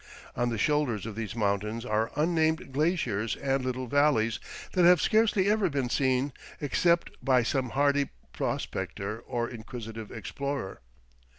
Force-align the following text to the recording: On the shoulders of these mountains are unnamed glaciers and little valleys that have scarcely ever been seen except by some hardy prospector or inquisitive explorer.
On 0.35 0.49
the 0.49 0.57
shoulders 0.57 1.05
of 1.05 1.13
these 1.15 1.35
mountains 1.35 1.85
are 1.85 2.11
unnamed 2.15 2.71
glaciers 2.71 3.35
and 3.35 3.63
little 3.63 3.85
valleys 3.85 4.39
that 4.71 4.83
have 4.83 4.99
scarcely 4.99 5.47
ever 5.47 5.69
been 5.69 5.89
seen 5.89 6.33
except 6.59 7.11
by 7.23 7.43
some 7.43 7.69
hardy 7.77 8.09
prospector 8.33 9.19
or 9.19 9.47
inquisitive 9.47 10.09
explorer. 10.11 10.81